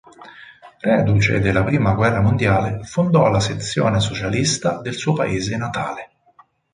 [0.79, 6.09] Reduce della prima guerra mondiale, fondò la sezione socialista del suo paese natale.